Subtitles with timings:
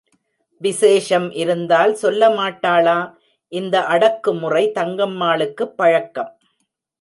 [0.61, 3.13] விசேஷம் இருந்தால் சொல்லமாட்டாளா?
[3.51, 6.37] இந்த அடக்குமுறை தங்கம்மாளுக்குப் பழக்கம்.